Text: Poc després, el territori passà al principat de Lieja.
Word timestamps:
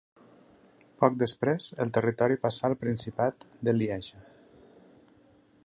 Poc 1.01 1.17
després, 1.23 1.67
el 1.85 1.91
territori 1.97 2.39
passà 2.47 2.65
al 2.71 2.77
principat 2.85 3.47
de 3.69 3.77
Lieja. 3.77 4.25